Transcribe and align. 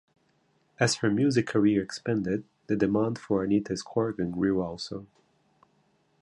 As 0.79 0.95
her 0.95 1.11
music 1.11 1.45
career 1.45 1.83
expanded, 1.83 2.43
the 2.65 2.75
demand 2.75 3.19
for 3.19 3.43
Anita 3.43 3.73
Skorgan 3.73 4.31
grew 4.31 4.59
also. 4.59 5.05